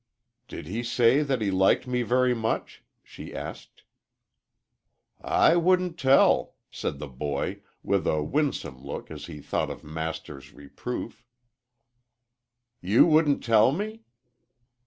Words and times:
"Did 0.47 0.65
he 0.65 0.81
say 0.81 1.21
that 1.21 1.41
he 1.41 1.51
liked 1.51 1.85
me 1.85 2.01
very 2.01 2.33
much?" 2.33 2.83
she 3.03 3.35
asked. 3.35 3.83
"I 5.21 5.55
wouldn't 5.55 5.99
tell," 5.99 6.55
said 6.71 6.97
the 6.97 7.07
boy, 7.07 7.61
with 7.83 8.07
a 8.07 8.23
winsome 8.23 8.81
look 8.83 9.11
as 9.11 9.27
he 9.27 9.41
thought 9.41 9.69
of 9.69 9.83
Master's 9.83 10.53
reproof. 10.53 11.23
"You 12.81 13.05
wouldn't 13.05 13.43
tell 13.43 13.71
me?" 13.71 14.01